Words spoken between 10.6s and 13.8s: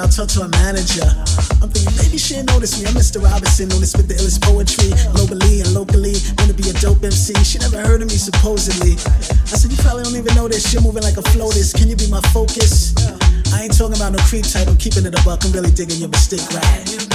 Shit moving like a floatus. Can you be my focus? I ain't